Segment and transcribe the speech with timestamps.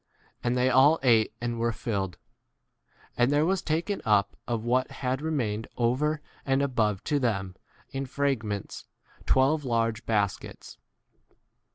[0.43, 2.17] And they all ate and were filled;
[3.15, 7.55] and there was taken up of what had re mained over and above to them
[7.91, 8.85] in fragments
[9.27, 10.79] twelve large baskets.